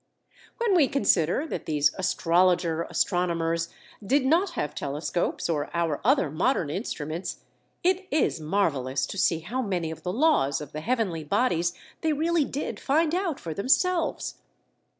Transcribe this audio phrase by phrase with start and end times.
[0.57, 3.69] When we consider that these astrologer astronomers
[4.03, 7.41] did not have telescopes or our other modern instruments,
[7.83, 12.13] it is marvelous to see how many of the laws of the heavenly bodies they
[12.13, 14.39] really did find out for themselves.